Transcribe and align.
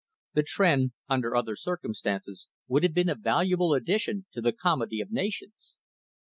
The 0.33 0.41
Tr'en, 0.41 0.93
under 1.09 1.35
other 1.35 1.55
circumstances, 1.55 2.49
would 2.67 2.81
have 2.81 2.95
been 2.95 3.07
a 3.07 3.13
valuable 3.13 3.75
addition 3.75 4.25
to 4.33 4.41
the 4.41 4.51
Comity 4.51 4.99
of 4.99 5.11
Nations. 5.11 5.75